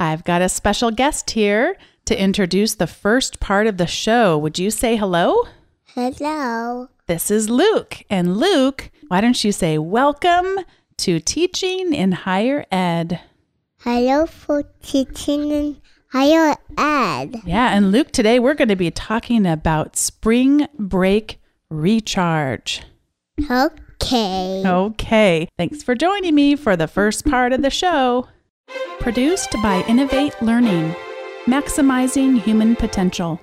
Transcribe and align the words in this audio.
I've 0.00 0.24
got 0.24 0.40
a 0.40 0.48
special 0.48 0.90
guest 0.90 1.32
here 1.32 1.76
to 2.06 2.18
introduce 2.18 2.74
the 2.74 2.86
first 2.86 3.38
part 3.38 3.66
of 3.66 3.76
the 3.76 3.86
show. 3.86 4.38
Would 4.38 4.58
you 4.58 4.70
say 4.70 4.96
hello? 4.96 5.42
Hello. 5.94 6.88
This 7.06 7.30
is 7.30 7.50
Luke. 7.50 7.98
And 8.08 8.38
Luke, 8.38 8.90
why 9.08 9.20
don't 9.20 9.44
you 9.44 9.52
say 9.52 9.76
welcome 9.76 10.60
to 10.96 11.20
Teaching 11.20 11.92
in 11.92 12.12
Higher 12.12 12.64
Ed? 12.72 13.20
Hello 13.80 14.24
for 14.24 14.64
teaching 14.82 15.50
in 15.50 15.76
higher 16.10 16.56
ed. 16.78 17.42
Yeah, 17.44 17.76
and 17.76 17.92
Luke, 17.92 18.10
today 18.10 18.38
we're 18.38 18.54
going 18.54 18.68
to 18.68 18.76
be 18.76 18.90
talking 18.90 19.44
about 19.44 19.96
spring 19.96 20.66
break 20.78 21.42
recharge. 21.68 22.80
Okay. 23.50 24.62
Okay, 24.64 25.48
thanks 25.58 25.82
for 25.82 25.94
joining 25.94 26.34
me 26.34 26.56
for 26.56 26.74
the 26.74 26.88
first 26.88 27.26
part 27.26 27.52
of 27.52 27.60
the 27.60 27.68
show. 27.68 28.28
Produced 29.00 29.52
by 29.62 29.82
Innovate 29.88 30.40
Learning, 30.42 30.94
maximizing 31.46 32.40
human 32.40 32.76
potential. 32.76 33.40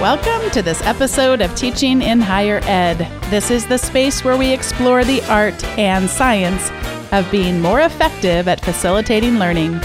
Welcome 0.00 0.50
to 0.50 0.62
this 0.62 0.82
episode 0.82 1.40
of 1.40 1.54
Teaching 1.56 2.02
in 2.02 2.20
Higher 2.20 2.60
Ed. 2.64 2.98
This 3.30 3.50
is 3.50 3.66
the 3.66 3.78
space 3.78 4.22
where 4.22 4.36
we 4.36 4.52
explore 4.52 5.02
the 5.02 5.22
art 5.30 5.64
and 5.78 6.08
science 6.08 6.70
of 7.10 7.28
being 7.30 7.60
more 7.60 7.80
effective 7.80 8.46
at 8.46 8.60
facilitating 8.60 9.38
learning. 9.38 9.80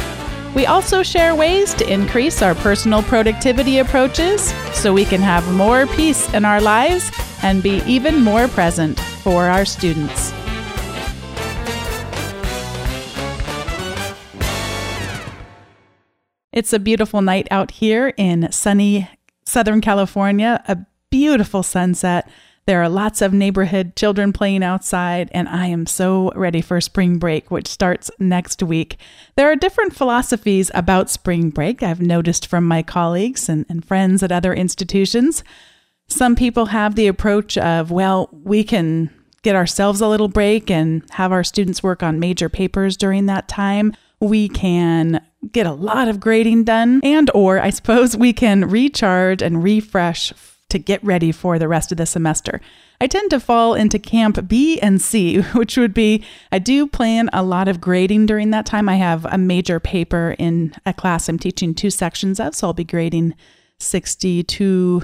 We 0.53 0.65
also 0.65 1.01
share 1.01 1.33
ways 1.33 1.73
to 1.75 1.91
increase 1.91 2.41
our 2.41 2.55
personal 2.55 3.01
productivity 3.03 3.79
approaches 3.79 4.53
so 4.73 4.93
we 4.93 5.05
can 5.05 5.21
have 5.21 5.51
more 5.53 5.87
peace 5.87 6.31
in 6.33 6.43
our 6.43 6.59
lives 6.59 7.09
and 7.41 7.63
be 7.63 7.81
even 7.87 8.21
more 8.21 8.47
present 8.49 8.99
for 9.23 9.45
our 9.45 9.65
students. 9.65 10.33
It's 16.51 16.73
a 16.73 16.79
beautiful 16.79 17.21
night 17.21 17.47
out 17.51 17.71
here 17.71 18.13
in 18.17 18.51
sunny 18.51 19.09
Southern 19.45 19.81
California, 19.81 20.63
a 20.67 20.77
beautiful 21.09 21.63
sunset. 21.63 22.29
There 22.65 22.83
are 22.83 22.89
lots 22.89 23.21
of 23.21 23.33
neighborhood 23.33 23.95
children 23.95 24.31
playing 24.31 24.63
outside, 24.63 25.29
and 25.31 25.49
I 25.49 25.67
am 25.67 25.85
so 25.85 26.31
ready 26.35 26.61
for 26.61 26.79
spring 26.81 27.17
break, 27.17 27.49
which 27.49 27.67
starts 27.67 28.11
next 28.19 28.61
week. 28.61 28.97
There 29.35 29.49
are 29.51 29.55
different 29.55 29.95
philosophies 29.95 30.69
about 30.75 31.09
spring 31.09 31.49
break, 31.49 31.81
I've 31.81 32.01
noticed 32.01 32.45
from 32.45 32.65
my 32.65 32.83
colleagues 32.83 33.49
and, 33.49 33.65
and 33.69 33.83
friends 33.83 34.21
at 34.21 34.31
other 34.31 34.53
institutions. 34.53 35.43
Some 36.09 36.35
people 36.35 36.67
have 36.67 36.95
the 36.95 37.07
approach 37.07 37.57
of, 37.57 37.91
well, 37.91 38.29
we 38.31 38.63
can 38.63 39.11
get 39.41 39.55
ourselves 39.55 40.01
a 40.01 40.07
little 40.07 40.27
break 40.27 40.69
and 40.69 41.03
have 41.11 41.31
our 41.31 41.43
students 41.43 41.81
work 41.81 42.03
on 42.03 42.19
major 42.19 42.49
papers 42.49 42.97
during 42.97 43.27
that 43.27 43.47
time. 43.47 43.93
We 44.19 44.49
can 44.49 45.25
get 45.51 45.65
a 45.65 45.71
lot 45.71 46.09
of 46.09 46.19
grading 46.19 46.65
done 46.65 46.99
and 47.03 47.31
or 47.33 47.59
I 47.59 47.69
suppose 47.69 48.17
we 48.17 48.33
can 48.33 48.69
recharge 48.69 49.41
and 49.41 49.63
refresh 49.63 50.33
to 50.67 50.77
get 50.77 51.03
ready 51.03 51.31
for 51.31 51.57
the 51.57 51.67
rest 51.67 51.91
of 51.91 51.97
the 51.97 52.05
semester. 52.05 52.59
I 53.01 53.07
tend 53.07 53.29
to 53.29 53.39
fall 53.39 53.73
into 53.73 53.97
camp 53.97 54.47
B 54.47 54.79
and 54.81 55.01
C, 55.01 55.39
which 55.53 55.77
would 55.77 55.93
be 55.93 56.23
I 56.51 56.59
do 56.59 56.85
plan 56.85 57.29
a 57.31 57.43
lot 57.43 57.67
of 57.67 57.79
grading 57.79 58.25
during 58.25 58.49
that 58.51 58.65
time. 58.65 58.89
I 58.89 58.95
have 58.95 59.25
a 59.25 59.37
major 59.37 59.79
paper 59.79 60.35
in 60.37 60.75
a 60.85 60.93
class 60.93 61.29
I'm 61.29 61.39
teaching 61.39 61.73
two 61.73 61.89
sections 61.89 62.39
of, 62.39 62.55
so 62.55 62.67
I'll 62.67 62.73
be 62.73 62.83
grading 62.83 63.35
62 63.79 65.03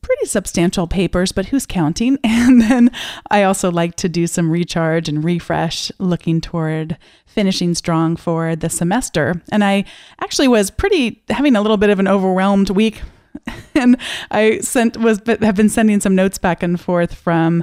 pretty 0.00 0.26
substantial 0.26 0.86
papers, 0.86 1.32
but 1.32 1.46
who's 1.46 1.66
counting? 1.66 2.18
And 2.24 2.62
then 2.62 2.90
I 3.30 3.42
also 3.42 3.70
like 3.70 3.96
to 3.96 4.08
do 4.08 4.26
some 4.26 4.50
recharge 4.50 5.08
and 5.08 5.24
refresh, 5.24 5.90
looking 5.98 6.40
toward 6.40 6.96
finishing 7.26 7.74
strong 7.74 8.16
for 8.16 8.54
the 8.54 8.70
semester. 8.70 9.42
And 9.50 9.64
I 9.64 9.84
actually 10.22 10.48
was 10.48 10.70
pretty 10.70 11.22
having 11.28 11.56
a 11.56 11.60
little 11.60 11.76
bit 11.76 11.90
of 11.90 11.98
an 11.98 12.08
overwhelmed 12.08 12.70
week. 12.70 13.02
And 13.74 13.98
I 14.30 14.60
sent 14.60 14.96
was 14.96 15.20
have 15.26 15.54
been 15.54 15.68
sending 15.68 16.00
some 16.00 16.14
notes 16.14 16.38
back 16.38 16.62
and 16.62 16.80
forth 16.80 17.14
from 17.14 17.62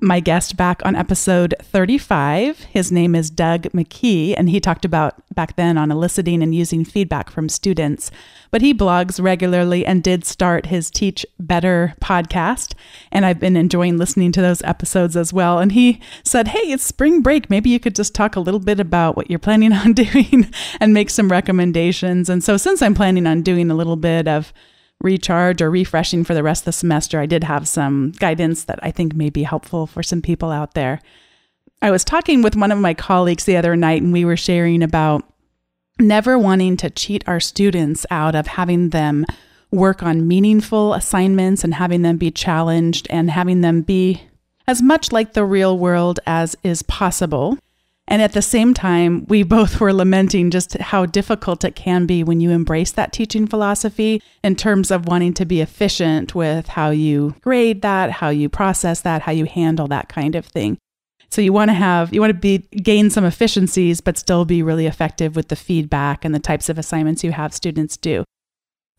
my 0.00 0.20
guest 0.20 0.56
back 0.56 0.80
on 0.84 0.94
episode 0.94 1.54
35. 1.60 2.60
His 2.64 2.92
name 2.92 3.14
is 3.14 3.30
Doug 3.30 3.62
McKee, 3.72 4.34
and 4.36 4.48
he 4.48 4.60
talked 4.60 4.84
about 4.84 5.22
back 5.34 5.56
then 5.56 5.76
on 5.76 5.90
eliciting 5.90 6.42
and 6.42 6.54
using 6.54 6.84
feedback 6.84 7.30
from 7.30 7.48
students. 7.48 8.10
But 8.50 8.62
he 8.62 8.72
blogs 8.72 9.22
regularly 9.22 9.84
and 9.84 10.02
did 10.02 10.24
start 10.24 10.66
his 10.66 10.90
Teach 10.90 11.26
Better 11.40 11.94
podcast. 12.00 12.74
And 13.10 13.26
I've 13.26 13.40
been 13.40 13.56
enjoying 13.56 13.98
listening 13.98 14.30
to 14.32 14.42
those 14.42 14.62
episodes 14.62 15.16
as 15.16 15.32
well. 15.32 15.58
And 15.58 15.72
he 15.72 16.00
said, 16.22 16.48
Hey, 16.48 16.70
it's 16.70 16.84
spring 16.84 17.20
break. 17.20 17.50
Maybe 17.50 17.70
you 17.70 17.80
could 17.80 17.96
just 17.96 18.14
talk 18.14 18.36
a 18.36 18.40
little 18.40 18.60
bit 18.60 18.78
about 18.80 19.16
what 19.16 19.28
you're 19.28 19.38
planning 19.38 19.72
on 19.74 19.92
doing 19.94 20.52
and 20.80 20.94
make 20.94 21.10
some 21.10 21.30
recommendations. 21.30 22.28
And 22.28 22.42
so, 22.42 22.56
since 22.56 22.82
I'm 22.82 22.94
planning 22.94 23.26
on 23.26 23.42
doing 23.42 23.70
a 23.70 23.74
little 23.74 23.96
bit 23.96 24.28
of 24.28 24.52
recharge 25.00 25.62
or 25.62 25.70
refreshing 25.70 26.24
for 26.24 26.34
the 26.34 26.42
rest 26.42 26.62
of 26.62 26.66
the 26.66 26.72
semester, 26.72 27.20
I 27.20 27.26
did 27.26 27.44
have 27.44 27.68
some 27.68 28.12
guidance 28.12 28.64
that 28.64 28.78
I 28.82 28.90
think 28.90 29.14
may 29.14 29.30
be 29.30 29.44
helpful 29.44 29.86
for 29.86 30.02
some 30.02 30.22
people 30.22 30.50
out 30.50 30.74
there. 30.74 31.00
I 31.80 31.90
was 31.90 32.04
talking 32.04 32.42
with 32.42 32.56
one 32.56 32.72
of 32.72 32.78
my 32.78 32.94
colleagues 32.94 33.44
the 33.44 33.56
other 33.56 33.76
night, 33.76 34.02
and 34.02 34.12
we 34.12 34.24
were 34.24 34.36
sharing 34.36 34.82
about 34.82 35.22
never 36.00 36.38
wanting 36.38 36.76
to 36.78 36.90
cheat 36.90 37.22
our 37.26 37.40
students 37.40 38.04
out 38.10 38.34
of 38.34 38.46
having 38.46 38.90
them 38.90 39.24
work 39.70 40.02
on 40.02 40.26
meaningful 40.26 40.94
assignments 40.94 41.62
and 41.62 41.74
having 41.74 42.02
them 42.02 42.16
be 42.16 42.30
challenged 42.30 43.06
and 43.10 43.30
having 43.30 43.60
them 43.60 43.82
be 43.82 44.22
as 44.66 44.82
much 44.82 45.12
like 45.12 45.32
the 45.32 45.44
real 45.44 45.78
world 45.78 46.20
as 46.26 46.56
is 46.62 46.82
possible. 46.82 47.58
And 48.08 48.22
at 48.22 48.32
the 48.32 48.42
same 48.42 48.74
time, 48.74 49.26
we 49.26 49.42
both 49.58 49.80
were 49.80 49.92
lamenting 49.92 50.50
just 50.50 50.74
how 50.78 51.06
difficult 51.06 51.62
it 51.62 51.76
can 51.76 52.06
be 52.06 52.24
when 52.24 52.40
you 52.40 52.50
embrace 52.50 52.90
that 52.92 53.12
teaching 53.12 53.46
philosophy 53.46 54.20
in 54.42 54.56
terms 54.56 54.90
of 54.90 55.06
wanting 55.06 55.34
to 55.34 55.44
be 55.44 55.60
efficient 55.60 56.34
with 56.34 56.68
how 56.68 56.90
you 56.90 57.36
grade 57.42 57.82
that, 57.82 58.10
how 58.10 58.30
you 58.30 58.48
process 58.48 59.02
that, 59.02 59.22
how 59.22 59.32
you 59.32 59.44
handle 59.44 59.86
that 59.88 60.08
kind 60.08 60.34
of 60.34 60.46
thing. 60.46 60.78
So 61.30 61.42
you 61.42 61.52
want 61.52 61.68
to 61.68 61.74
have 61.74 62.12
you 62.12 62.20
want 62.20 62.30
to 62.30 62.38
be 62.38 62.58
gain 62.58 63.10
some 63.10 63.24
efficiencies 63.24 64.00
but 64.00 64.16
still 64.16 64.46
be 64.46 64.62
really 64.62 64.86
effective 64.86 65.36
with 65.36 65.48
the 65.48 65.56
feedback 65.56 66.24
and 66.24 66.34
the 66.34 66.38
types 66.38 66.70
of 66.70 66.78
assignments 66.78 67.22
you 67.22 67.32
have 67.32 67.52
students 67.52 67.98
do. 67.98 68.24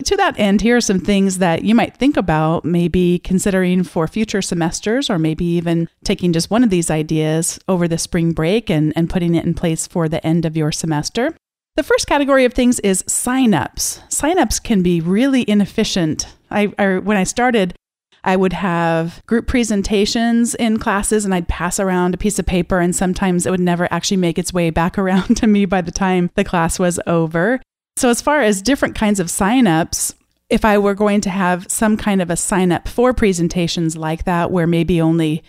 To 0.06 0.16
that 0.16 0.40
end, 0.40 0.62
here 0.62 0.78
are 0.78 0.82
some 0.82 1.00
things 1.00 1.40
that 1.40 1.64
you 1.64 1.76
might 1.76 1.98
think 1.98 2.16
about, 2.16 2.64
maybe 2.64 3.20
considering 3.20 3.84
for 3.84 4.08
future 4.08 4.42
semesters, 4.42 5.10
or 5.10 5.20
maybe 5.20 5.44
even 5.44 5.90
taking 6.04 6.32
just 6.32 6.50
one 6.50 6.64
of 6.64 6.70
these 6.70 6.90
ideas 6.90 7.60
over 7.68 7.88
the 7.88 7.98
spring 7.98 8.32
break 8.32 8.70
and, 8.70 8.94
and 8.96 9.10
putting 9.10 9.36
it 9.36 9.46
in 9.46 9.54
place 9.54 9.88
for 9.88 10.08
the 10.08 10.26
end 10.26 10.46
of 10.46 10.56
your 10.56 10.72
semester. 10.72 11.36
The 11.76 11.84
first 11.84 12.08
category 12.08 12.46
of 12.46 12.54
things 12.54 12.80
is 12.80 13.04
signups. 13.04 14.02
Signups 14.10 14.64
can 14.64 14.82
be 14.82 15.02
really 15.02 15.48
inefficient. 15.50 16.28
I, 16.50 16.74
I 16.80 16.98
when 17.00 17.18
I 17.18 17.24
started, 17.24 17.76
I 18.24 18.36
would 18.36 18.54
have 18.54 19.22
group 19.28 19.48
presentations 19.48 20.56
in 20.56 20.80
classes 20.80 21.26
and 21.26 21.34
I'd 21.34 21.48
pass 21.48 21.80
around 21.80 22.14
a 22.14 22.18
piece 22.18 22.40
of 22.40 22.46
paper, 22.46 22.80
and 22.80 22.96
sometimes 22.96 23.46
it 23.46 23.52
would 23.52 23.60
never 23.60 23.88
actually 23.92 24.18
make 24.18 24.40
its 24.40 24.54
way 24.54 24.70
back 24.70 24.98
around 24.98 25.38
to 25.38 25.48
me 25.48 25.66
by 25.66 25.82
the 25.82 25.92
time 25.92 26.32
the 26.36 26.44
class 26.44 26.80
was 26.80 27.00
over. 27.06 27.62
So, 27.96 28.10
as 28.10 28.22
far 28.22 28.42
as 28.42 28.62
different 28.62 28.96
kinds 28.96 29.20
of 29.20 29.28
signups, 29.28 30.14
if 30.50 30.66
I 30.66 30.78
were 30.78 30.96
going 30.96 31.22
to 31.22 31.30
have 31.30 31.70
some 31.70 31.98
kind 31.98 32.22
of 32.22 32.30
a 32.30 32.36
sign 32.36 32.72
up 32.72 32.88
for 32.88 33.14
presentations 33.14 33.96
like 33.96 34.24
that, 34.24 34.52
where 34.52 34.68
maybe 34.68 35.00
only 35.02 35.44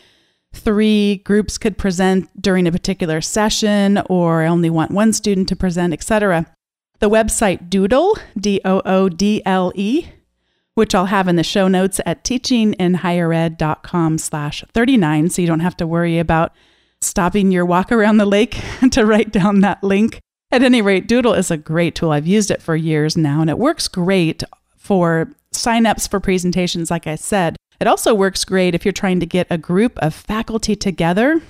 three 0.52 1.16
groups 1.18 1.58
could 1.58 1.78
present 1.78 2.28
during 2.40 2.66
a 2.66 2.72
particular 2.72 3.20
session, 3.20 4.02
or 4.10 4.42
I 4.42 4.48
only 4.48 4.70
want 4.70 4.90
one 4.90 5.12
student 5.12 5.48
to 5.48 5.56
present, 5.56 5.92
etc., 5.92 6.46
the 6.98 7.08
website 7.08 7.70
Doodle, 7.70 8.16
D 8.38 8.60
O 8.64 8.82
O 8.84 9.08
D 9.08 9.42
L 9.46 9.72
E, 9.74 10.06
which 10.74 10.94
I'll 10.94 11.06
have 11.06 11.28
in 11.28 11.36
the 11.36 11.42
show 11.42 11.66
notes 11.66 12.00
at 12.04 12.24
teachinginhighered.com 12.24 14.18
slash 14.18 14.64
39, 14.72 15.30
so 15.30 15.40
you 15.40 15.48
don't 15.48 15.60
have 15.60 15.76
to 15.78 15.86
worry 15.86 16.18
about 16.18 16.52
stopping 17.00 17.50
your 17.50 17.64
walk 17.64 17.90
around 17.90 18.18
the 18.18 18.26
lake 18.26 18.62
to 18.90 19.06
write 19.06 19.32
down 19.32 19.60
that 19.60 19.82
link. 19.82 20.20
At 20.52 20.62
any 20.62 20.82
rate, 20.82 21.06
Doodle 21.06 21.34
is 21.34 21.50
a 21.50 21.56
great 21.56 21.94
tool. 21.94 22.10
I've 22.10 22.26
used 22.26 22.50
it 22.50 22.60
for 22.60 22.74
years 22.74 23.16
now, 23.16 23.40
and 23.40 23.48
it 23.48 23.58
works 23.58 23.86
great 23.86 24.42
for 24.76 25.30
signups 25.54 26.08
for 26.08 26.18
presentations, 26.18 26.90
like 26.90 27.06
I 27.06 27.14
said. 27.14 27.56
It 27.80 27.86
also 27.86 28.14
works 28.14 28.44
great 28.44 28.74
if 28.74 28.84
you're 28.84 28.92
trying 28.92 29.20
to 29.20 29.26
get 29.26 29.46
a 29.48 29.56
group 29.56 29.96
of 29.98 30.14
faculty 30.14 30.74
together 30.74 31.40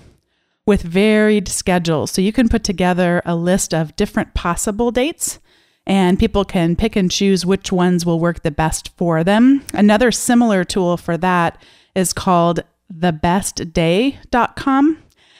with 0.67 0.83
varied 0.83 1.49
schedules. 1.49 2.11
So 2.11 2.21
you 2.21 2.33
can 2.33 2.49
put 2.49 2.63
together 2.63 3.23
a 3.25 3.35
list 3.35 3.75
of 3.75 3.97
different 3.97 4.35
possible 4.35 4.91
dates 4.91 5.41
and 5.87 6.19
people 6.19 6.45
can 6.45 6.77
pick 6.77 6.95
and 6.95 7.11
choose 7.11 7.47
which 7.47 7.73
ones 7.73 8.07
will 8.07 8.21
work 8.21 8.43
the 8.43 8.51
best 8.51 8.91
for 8.97 9.25
them. 9.25 9.65
Another 9.73 10.13
similar 10.13 10.63
tool 10.63 10.97
for 10.97 11.17
that 11.17 11.61
is 11.97 12.13
called 12.13 12.61
thebestday.com. 12.95 14.99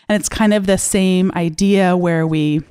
And 0.09 0.21
it's 0.21 0.29
kind 0.29 0.53
of 0.53 0.67
the 0.67 0.79
same 0.79 1.31
idea 1.37 1.97
where 1.97 2.27
we 2.27 2.63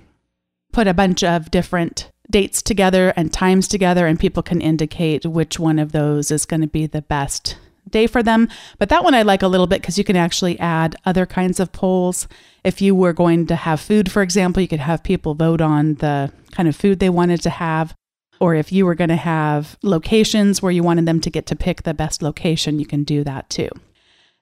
put 0.71 0.87
a 0.87 0.93
bunch 0.93 1.23
of 1.23 1.51
different 1.51 2.11
dates 2.29 2.61
together 2.61 3.13
and 3.15 3.33
times 3.33 3.67
together, 3.67 4.05
and 4.05 4.19
people 4.19 4.43
can 4.43 4.61
indicate 4.61 5.25
which 5.25 5.59
one 5.59 5.79
of 5.79 5.91
those 5.91 6.31
is 6.31 6.45
going 6.45 6.61
to 6.61 6.67
be 6.67 6.85
the 6.85 7.01
best 7.01 7.57
day 7.89 8.07
for 8.07 8.21
them. 8.21 8.47
But 8.77 8.89
that 8.89 9.03
one 9.03 9.15
I 9.15 9.23
like 9.23 9.41
a 9.41 9.47
little 9.47 9.67
bit 9.67 9.81
because 9.81 9.97
you 9.97 10.03
can 10.03 10.15
actually 10.15 10.59
add 10.59 10.95
other 11.05 11.25
kinds 11.25 11.59
of 11.59 11.71
polls. 11.71 12.27
If 12.63 12.81
you 12.81 12.93
were 12.93 13.13
going 13.13 13.47
to 13.47 13.55
have 13.55 13.79
food, 13.79 14.11
for 14.11 14.21
example, 14.21 14.61
you 14.61 14.67
could 14.67 14.79
have 14.79 15.03
people 15.03 15.33
vote 15.33 15.61
on 15.61 15.95
the 15.95 16.31
kind 16.51 16.69
of 16.69 16.75
food 16.75 16.99
they 16.99 17.09
wanted 17.09 17.41
to 17.41 17.49
have. 17.49 17.95
Or 18.39 18.55
if 18.55 18.71
you 18.71 18.85
were 18.85 18.95
going 18.95 19.09
to 19.09 19.17
have 19.17 19.77
locations 19.83 20.61
where 20.61 20.71
you 20.71 20.83
wanted 20.83 21.05
them 21.05 21.19
to 21.21 21.29
get 21.29 21.45
to 21.47 21.55
pick 21.55 21.83
the 21.83 21.93
best 21.93 22.21
location, 22.21 22.79
you 22.79 22.85
can 22.85 23.03
do 23.03 23.23
that 23.23 23.49
too. 23.49 23.69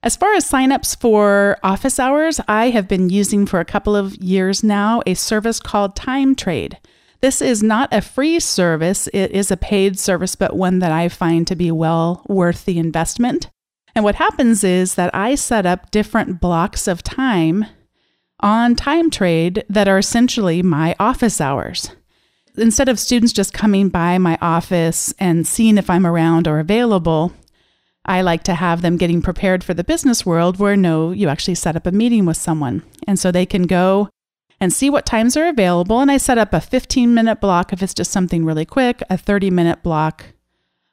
As 0.04 0.16
far 0.16 0.36
as 0.36 0.50
signups 0.50 1.00
for 1.00 1.58
office 1.64 2.00
hours, 2.00 2.40
I 2.48 2.70
have 2.70 2.88
been 2.88 3.10
using 3.10 3.48
for 3.48 3.60
a 3.60 3.66
couple 3.66 3.96
of 3.96 4.16
years 4.18 4.64
now 4.64 5.02
a 5.08 5.16
service 5.16 5.60
called 5.60 5.96
Time 5.96 6.36
Trade. 6.36 6.78
This 7.20 7.42
is 7.42 7.64
not 7.64 7.92
a 7.92 8.02
free 8.02 8.40
service, 8.40 9.08
it 9.08 9.32
is 9.32 9.50
a 9.50 9.58
paid 9.58 9.98
service, 9.98 10.36
but 10.36 10.56
one 10.56 10.80
that 10.80 10.92
I 10.92 11.10
find 11.10 11.48
to 11.48 11.56
be 11.56 11.72
well 11.72 12.24
worth 12.28 12.66
the 12.66 12.78
investment. 12.78 13.50
And 13.96 14.04
what 14.04 14.16
happens 14.16 14.64
is 14.64 14.94
that 14.96 15.14
I 15.16 15.34
set 15.34 15.66
up 15.66 15.90
different 15.90 16.40
blocks 16.40 16.88
of 16.88 17.02
time 17.02 17.66
on 18.40 18.76
Time 18.76 19.10
Trade 19.10 19.66
that 19.68 19.88
are 19.88 19.98
essentially 19.98 20.62
my 20.62 20.96
office 21.00 21.42
hours. 21.42 21.90
Instead 22.56 22.88
of 22.88 23.00
students 23.00 23.34
just 23.34 23.52
coming 23.52 23.90
by 23.90 24.20
my 24.20 24.38
office 24.42 25.12
and 25.18 25.48
seeing 25.48 25.80
if 25.80 25.90
I'm 25.90 26.06
around 26.06 26.48
or 26.48 26.60
available, 26.60 27.34
I 28.08 28.22
like 28.22 28.44
to 28.44 28.56
have 28.56 28.82
them 28.82 28.98
getting 28.98 29.22
prepared 29.22 29.64
for 29.64 29.74
the 29.74 29.84
business 29.84 30.26
world 30.26 30.58
where 30.58 30.78
no, 30.78 31.12
you 31.12 31.28
actually 31.28 31.56
set 31.56 31.76
up 31.76 31.86
a 31.86 31.92
meeting 31.92 32.26
with 32.26 32.38
someone. 32.38 32.84
And 33.06 33.20
so 33.20 33.32
they 33.32 33.46
can 33.46 33.64
go 33.64 34.10
and 34.60 34.72
see 34.72 34.90
what 34.90 35.06
times 35.06 35.36
are 35.36 35.48
available. 35.48 36.00
And 36.00 36.10
I 36.10 36.18
set 36.18 36.38
up 36.38 36.54
a 36.54 36.62
15 36.62 37.14
minute 37.14 37.42
block 37.42 37.74
if 37.74 37.84
it's 37.84 37.94
just 37.94 38.12
something 38.12 38.46
really 38.46 38.66
quick, 38.66 39.04
a 39.10 39.18
30 39.18 39.52
minute 39.52 39.84
block, 39.84 40.26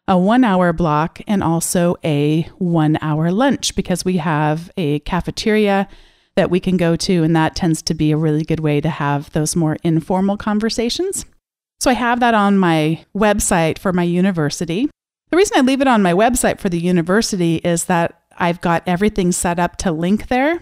a 0.09 0.19
one 0.19 0.45
hour 0.45 0.73
block, 0.73 1.21
and 1.27 1.43
also 1.43 1.97
a 2.05 2.43
one 2.59 2.99
hour 3.01 3.31
lunch 3.31 3.77
because 3.77 4.05
we 4.05 4.19
have 4.19 4.71
a 4.77 4.99
cafeteria 5.01 5.89
that 6.35 6.51
we 6.51 6.59
can 6.59 6.77
go 6.77 6.97
to. 6.97 7.23
And 7.23 7.35
that 7.37 7.55
tends 7.55 7.81
to 7.83 7.95
be 7.95 8.11
a 8.11 8.17
really 8.17 8.45
good 8.45 8.61
way 8.61 8.81
to 8.81 8.91
have 8.91 9.31
those 9.33 9.55
more 9.55 9.77
informal 9.85 10.37
conversations. 10.37 11.25
So 11.79 11.91
I 11.91 11.95
have 11.95 12.21
that 12.21 12.35
on 12.35 12.59
my 12.59 13.05
website 13.17 13.79
for 13.79 13.93
my 13.93 14.03
university. 14.03 14.91
The 15.35 15.39
reason 15.39 15.59
I 15.59 15.63
leave 15.63 15.81
it 15.81 15.89
on 15.89 16.01
my 16.01 16.13
website 16.13 16.61
for 16.61 16.69
the 16.69 16.79
university 16.79 17.57
is 17.57 17.87
that 17.87 18.23
I've 18.39 18.61
got 18.61 18.85
everything 18.87 19.33
set 19.33 19.59
up 19.59 19.75
to 19.79 19.91
link 19.91 20.29
there. 20.29 20.61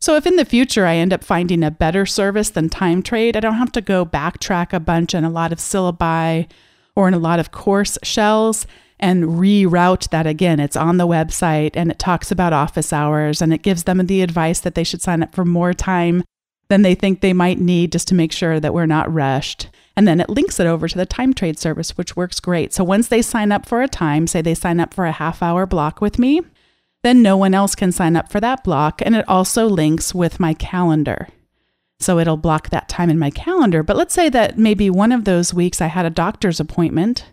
So 0.00 0.16
if 0.16 0.26
in 0.26 0.36
the 0.36 0.46
future 0.46 0.86
I 0.86 0.94
end 0.94 1.12
up 1.12 1.22
finding 1.22 1.62
a 1.62 1.70
better 1.70 2.06
service 2.06 2.48
than 2.48 2.70
Time 2.70 3.02
Trade, 3.02 3.36
I 3.36 3.40
don't 3.40 3.58
have 3.58 3.70
to 3.72 3.82
go 3.82 4.06
backtrack 4.06 4.72
a 4.72 4.80
bunch 4.80 5.12
and 5.12 5.26
a 5.26 5.28
lot 5.28 5.52
of 5.52 5.58
syllabi 5.58 6.48
or 6.96 7.06
in 7.06 7.12
a 7.12 7.18
lot 7.18 7.38
of 7.38 7.50
course 7.50 7.98
shells 8.02 8.66
and 8.98 9.24
reroute 9.24 10.08
that 10.08 10.26
again. 10.26 10.58
It's 10.58 10.74
on 10.74 10.96
the 10.96 11.06
website 11.06 11.72
and 11.74 11.90
it 11.90 11.98
talks 11.98 12.30
about 12.30 12.54
office 12.54 12.94
hours 12.94 13.42
and 13.42 13.52
it 13.52 13.60
gives 13.60 13.84
them 13.84 13.98
the 14.06 14.22
advice 14.22 14.60
that 14.60 14.74
they 14.74 14.84
should 14.84 15.02
sign 15.02 15.22
up 15.22 15.34
for 15.34 15.44
more 15.44 15.74
time 15.74 16.24
than 16.68 16.82
they 16.82 16.94
think 16.94 17.20
they 17.20 17.32
might 17.32 17.58
need 17.58 17.92
just 17.92 18.08
to 18.08 18.14
make 18.14 18.32
sure 18.32 18.60
that 18.60 18.74
we're 18.74 18.86
not 18.86 19.12
rushed. 19.12 19.68
And 19.96 20.06
then 20.06 20.20
it 20.20 20.30
links 20.30 20.60
it 20.60 20.66
over 20.66 20.86
to 20.86 20.96
the 20.96 21.06
time 21.06 21.34
trade 21.34 21.58
service, 21.58 21.96
which 21.96 22.16
works 22.16 22.40
great. 22.40 22.72
So 22.72 22.84
once 22.84 23.08
they 23.08 23.22
sign 23.22 23.50
up 23.50 23.66
for 23.66 23.82
a 23.82 23.88
time, 23.88 24.26
say 24.26 24.42
they 24.42 24.54
sign 24.54 24.78
up 24.78 24.94
for 24.94 25.06
a 25.06 25.12
half 25.12 25.42
hour 25.42 25.66
block 25.66 26.00
with 26.00 26.18
me, 26.18 26.42
then 27.02 27.22
no 27.22 27.36
one 27.36 27.54
else 27.54 27.74
can 27.74 27.90
sign 27.90 28.16
up 28.16 28.30
for 28.30 28.40
that 28.40 28.62
block. 28.62 29.02
And 29.04 29.16
it 29.16 29.28
also 29.28 29.66
links 29.66 30.14
with 30.14 30.38
my 30.38 30.54
calendar. 30.54 31.28
So 32.00 32.18
it'll 32.18 32.36
block 32.36 32.70
that 32.70 32.88
time 32.88 33.10
in 33.10 33.18
my 33.18 33.30
calendar. 33.30 33.82
But 33.82 33.96
let's 33.96 34.14
say 34.14 34.28
that 34.28 34.56
maybe 34.56 34.88
one 34.88 35.10
of 35.10 35.24
those 35.24 35.52
weeks 35.52 35.80
I 35.80 35.88
had 35.88 36.06
a 36.06 36.10
doctor's 36.10 36.60
appointment. 36.60 37.24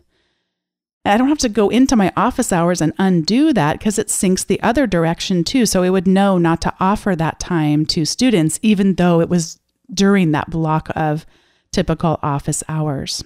I 1.06 1.18
don't 1.18 1.30
have 1.30 1.38
to 1.40 1.50
go 1.50 1.70
into 1.70 1.96
my 1.96 2.12
office 2.18 2.52
hours 2.52 2.82
and 2.82 2.94
undo 2.98 3.54
that 3.54 3.78
because 3.78 4.00
it 4.00 4.08
syncs 4.08 4.46
the 4.46 4.62
other 4.62 4.88
direction 4.88 5.44
too. 5.44 5.66
So 5.66 5.84
it 5.84 5.92
would 5.92 6.08
know 6.08 6.38
not 6.38 6.62
to 6.62 6.74
offer 6.80 7.16
that 7.16 7.40
time 7.40 7.86
to 7.88 8.06
students, 8.06 8.60
even 8.62 8.96
though 8.96 9.22
it 9.22 9.30
was 9.30 9.60
during 9.94 10.32
that 10.32 10.50
block 10.50 10.90
of 10.96 11.26
typical 11.72 12.20
office 12.24 12.64
hours. 12.68 13.24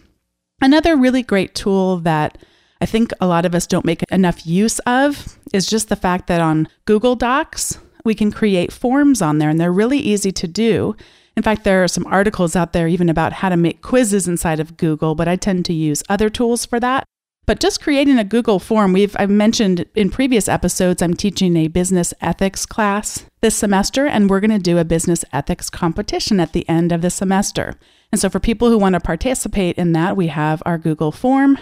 Another 0.62 0.98
really 0.98 1.24
great 1.24 1.56
tool 1.56 1.98
that 2.00 2.38
I 2.82 2.86
think 2.86 3.12
a 3.22 3.28
lot 3.28 3.46
of 3.46 3.56
us 3.56 3.68
don't 3.68 3.86
make 3.86 4.04
enough 4.12 4.46
use 4.46 4.80
of 4.80 5.38
is 5.54 5.66
just 5.68 5.90
the 5.90 5.96
fact 5.96 6.28
that 6.28 6.42
on 6.42 6.68
Google 6.86 7.16
Docs, 7.16 7.80
we 8.04 8.16
can 8.16 8.32
create 8.32 8.72
forms 8.72 9.22
on 9.22 9.38
there 9.38 9.50
and 9.50 9.60
they're 9.60 9.72
really 9.72 10.00
easy 10.00 10.32
to 10.32 10.48
do. 10.48 10.96
In 11.38 11.44
fact, 11.44 11.64
there 11.64 11.84
are 11.84 11.88
some 11.88 12.06
articles 12.08 12.56
out 12.56 12.74
there 12.74 12.88
even 12.88 13.08
about 13.08 13.34
how 13.34 13.50
to 13.50 13.58
make 13.58 13.82
quizzes 13.82 14.28
inside 14.28 14.60
of 14.60 14.78
Google, 14.78 15.16
but 15.16 15.28
I 15.28 15.38
tend 15.38 15.66
to 15.66 15.74
use 15.74 16.04
other 16.10 16.30
tools 16.30 16.66
for 16.66 16.80
that. 16.80 17.06
But 17.50 17.60
just 17.60 17.82
creating 17.82 18.20
a 18.20 18.24
Google 18.24 18.60
form, 18.60 18.94
we've 18.94 19.16
I've 19.18 19.32
mentioned 19.32 19.88
in 19.96 20.12
previous 20.12 20.48
episodes 20.48 21.02
I'm 21.02 21.16
teaching 21.16 21.58
a 21.58 21.68
business 21.68 22.14
ethics 22.22 22.64
class 22.64 23.26
this 23.42 23.56
semester 23.56 24.06
and 24.06 24.30
we're 24.30 24.40
going 24.40 24.52
to 24.52 24.60
do 24.60 24.78
a 24.78 24.84
business 24.84 25.26
ethics 25.34 25.68
competition 25.68 26.40
at 26.40 26.54
the 26.54 26.70
end 26.70 26.92
of 26.92 27.02
the 27.02 27.10
semester. 27.10 27.74
And 28.12 28.22
so 28.22 28.30
for 28.30 28.40
people 28.40 28.70
who 28.70 28.78
want 28.78 28.94
to 28.94 29.00
participate 29.00 29.80
in 29.80 29.94
that, 29.94 30.16
we 30.16 30.28
have 30.28 30.62
our 30.64 30.78
Google 30.78 31.12
form 31.12 31.58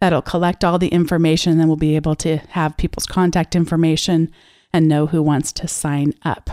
that'll 0.00 0.22
collect 0.22 0.62
all 0.62 0.78
the 0.78 0.90
information 0.90 1.50
and 1.50 1.60
then 1.60 1.66
we'll 1.66 1.76
be 1.76 1.96
able 1.96 2.14
to 2.14 2.36
have 2.50 2.76
people's 2.76 3.06
contact 3.06 3.56
information 3.56 4.30
and 4.72 4.86
know 4.86 5.08
who 5.08 5.20
wants 5.24 5.50
to 5.54 5.66
sign 5.66 6.14
up. 6.22 6.50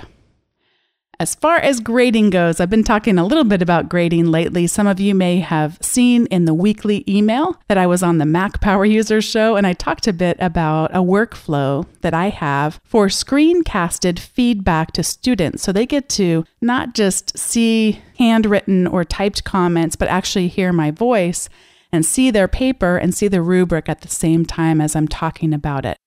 As 1.19 1.35
far 1.35 1.57
as 1.57 1.79
grading 1.79 2.31
goes, 2.31 2.59
I've 2.59 2.71
been 2.71 2.83
talking 2.83 3.17
a 3.17 3.25
little 3.25 3.43
bit 3.43 3.61
about 3.61 3.87
grading 3.87 4.31
lately. 4.31 4.65
Some 4.65 4.87
of 4.87 4.99
you 4.99 5.13
may 5.13 5.39
have 5.39 5.77
seen 5.79 6.25
in 6.27 6.45
the 6.45 6.55
weekly 6.55 7.03
email 7.07 7.61
that 7.67 7.77
I 7.77 7.85
was 7.85 8.01
on 8.01 8.17
the 8.17 8.25
Mac 8.25 8.59
Power 8.61 8.83
Users 8.83 9.23
show, 9.23 9.55
and 9.55 9.67
I 9.67 9.73
talked 9.73 10.07
a 10.07 10.13
bit 10.13 10.37
about 10.39 10.91
a 10.91 10.99
workflow 10.99 11.85
that 12.01 12.15
I 12.15 12.29
have 12.29 12.81
for 12.83 13.07
screencasted 13.07 14.17
feedback 14.17 14.91
to 14.93 15.03
students. 15.03 15.61
So 15.61 15.71
they 15.71 15.85
get 15.85 16.09
to 16.09 16.45
not 16.61 16.95
just 16.95 17.37
see 17.37 18.01
handwritten 18.17 18.87
or 18.87 19.05
typed 19.05 19.43
comments, 19.43 19.95
but 19.95 20.07
actually 20.07 20.47
hear 20.47 20.73
my 20.73 20.89
voice 20.89 21.47
and 21.91 22.05
see 22.05 22.31
their 22.31 22.47
paper 22.47 22.97
and 22.97 23.13
see 23.13 23.27
the 23.27 23.41
rubric 23.43 23.87
at 23.87 24.01
the 24.01 24.09
same 24.09 24.45
time 24.45 24.81
as 24.81 24.95
I'm 24.95 25.07
talking 25.07 25.53
about 25.53 25.85
it. 25.85 25.97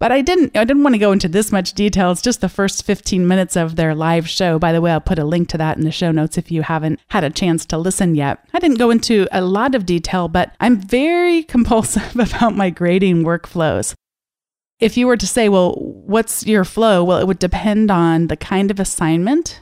But 0.00 0.12
I 0.12 0.22
didn't 0.22 0.56
I 0.56 0.64
didn't 0.64 0.82
want 0.82 0.94
to 0.94 0.98
go 0.98 1.12
into 1.12 1.28
this 1.28 1.52
much 1.52 1.74
detail. 1.74 2.10
It's 2.10 2.22
just 2.22 2.40
the 2.40 2.48
first 2.48 2.84
15 2.84 3.28
minutes 3.28 3.54
of 3.54 3.76
their 3.76 3.94
live 3.94 4.26
show. 4.26 4.58
By 4.58 4.72
the 4.72 4.80
way, 4.80 4.90
I'll 4.92 5.00
put 5.00 5.18
a 5.18 5.24
link 5.24 5.48
to 5.50 5.58
that 5.58 5.76
in 5.76 5.84
the 5.84 5.92
show 5.92 6.10
notes 6.10 6.38
if 6.38 6.50
you 6.50 6.62
haven't 6.62 7.00
had 7.08 7.22
a 7.22 7.28
chance 7.28 7.66
to 7.66 7.76
listen 7.76 8.14
yet. 8.14 8.42
I 8.54 8.60
didn't 8.60 8.78
go 8.78 8.90
into 8.90 9.28
a 9.30 9.42
lot 9.42 9.74
of 9.74 9.84
detail, 9.84 10.26
but 10.26 10.56
I'm 10.58 10.80
very 10.80 11.42
compulsive 11.54 12.18
about 12.18 12.56
my 12.56 12.70
grading 12.70 13.24
workflows. 13.24 13.94
If 14.80 14.96
you 14.96 15.06
were 15.06 15.18
to 15.18 15.26
say, 15.26 15.50
well, 15.50 15.74
what's 15.74 16.46
your 16.46 16.64
flow? 16.64 17.04
Well, 17.04 17.18
it 17.18 17.26
would 17.26 17.38
depend 17.38 17.90
on 17.90 18.28
the 18.28 18.36
kind 18.38 18.70
of 18.70 18.80
assignment, 18.80 19.60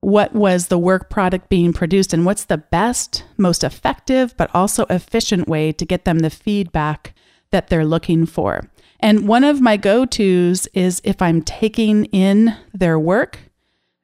what 0.00 0.34
was 0.34 0.68
the 0.68 0.78
work 0.78 1.10
product 1.10 1.50
being 1.50 1.74
produced, 1.74 2.14
and 2.14 2.24
what's 2.24 2.44
the 2.44 2.56
best, 2.56 3.24
most 3.36 3.62
effective, 3.62 4.34
but 4.38 4.50
also 4.54 4.86
efficient 4.88 5.46
way 5.46 5.70
to 5.72 5.84
get 5.84 6.06
them 6.06 6.20
the 6.20 6.30
feedback 6.30 7.14
that 7.50 7.68
they're 7.68 7.84
looking 7.84 8.24
for. 8.24 8.70
And 9.02 9.26
one 9.26 9.42
of 9.42 9.60
my 9.60 9.76
go 9.76 10.06
tos 10.06 10.68
is 10.68 11.02
if 11.04 11.20
I'm 11.20 11.42
taking 11.42 12.04
in 12.06 12.56
their 12.72 12.98
work 12.98 13.40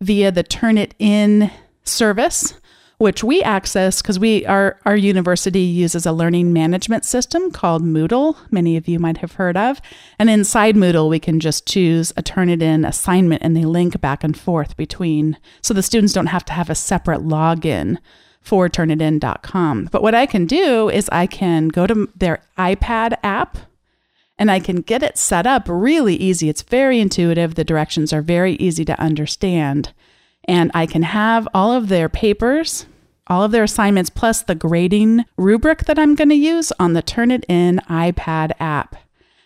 via 0.01 0.33
the 0.33 0.43
Turnitin 0.43 1.53
service, 1.85 2.55
which 2.99 3.23
we 3.23 3.41
access 3.43 4.03
because 4.03 4.19
we 4.19 4.45
our 4.47 4.81
our 4.85 4.97
university 4.97 5.61
uses 5.61 6.05
a 6.05 6.11
learning 6.11 6.53
management 6.53 7.05
system 7.05 7.53
called 7.53 7.85
Moodle. 7.85 8.37
Many 8.51 8.77
of 8.77 8.89
you 8.89 8.99
might 8.99 9.19
have 9.19 9.35
heard 9.35 9.57
of. 9.57 9.81
And 10.19 10.29
inside 10.29 10.75
Moodle, 10.75 11.09
we 11.09 11.21
can 11.21 11.39
just 11.39 11.65
choose 11.65 12.13
a 12.17 12.23
Turnitin 12.23 12.87
assignment 12.87 13.43
and 13.43 13.57
they 13.57 13.65
link 13.65 14.01
back 14.01 14.25
and 14.25 14.37
forth 14.37 14.77
between 14.77 15.39
so 15.63 15.73
the 15.73 15.83
students 15.83 16.13
don't 16.13 16.27
have 16.27 16.45
to 16.47 16.53
have 16.53 16.71
a 16.71 16.75
separate 16.75 17.21
login 17.21 17.99
for 18.41 18.69
turnitin.com. 18.69 19.89
But 19.93 20.03
what 20.03 20.15
I 20.15 20.27
can 20.27 20.47
do 20.47 20.89
is 20.89 21.09
I 21.11 21.27
can 21.27 21.69
go 21.69 21.87
to 21.87 22.09
their 22.17 22.43
iPad 22.57 23.17
app 23.23 23.59
and 24.39 24.51
I 24.51 24.61
can 24.61 24.83
get 24.83 25.03
it 25.03 25.19
set 25.19 25.47
up 25.47 25.65
really 25.67 26.15
easy. 26.15 26.49
It's 26.49 26.63
very 26.63 27.01
intuitive. 27.01 27.55
The 27.55 27.65
directions 27.65 28.13
are 28.13 28.23
very 28.23 28.55
easy 28.55 28.85
to 28.85 29.01
understand. 29.01 29.93
And 30.45 30.71
I 30.75 30.87
can 30.87 31.03
have 31.03 31.49
all 31.53 31.73
of 31.73 31.89
their 31.89 32.09
papers, 32.09 32.87
all 33.27 33.43
of 33.43 33.51
their 33.51 33.65
assignments, 33.65 34.11
plus 34.11 34.43
the 34.43 34.55
grading 34.55 35.25
rubric 35.37 35.85
that 35.85 35.99
I'm 35.99 36.15
going 36.15 36.31
to 36.31 36.35
use 36.35 36.73
on 36.79 36.93
the 36.93 37.03
Turnitin 37.03 37.85
iPad 37.87 38.53
app. 38.61 38.97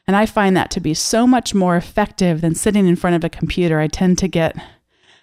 And 0.06 0.16
I 0.16 0.26
find 0.26 0.56
that 0.56 0.70
to 0.72 0.80
be 0.80 0.94
so 0.94 1.26
much 1.26 1.54
more 1.54 1.76
effective 1.76 2.40
than 2.40 2.54
sitting 2.54 2.87
in 2.87 2.96
front 2.96 3.16
of 3.16 3.25
a 3.25 3.28
computer. 3.28 3.80
I 3.80 3.87
tend 3.87 4.18
to 4.18 4.28
get 4.28 4.56